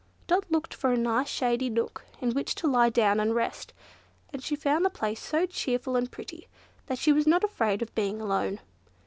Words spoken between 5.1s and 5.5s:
so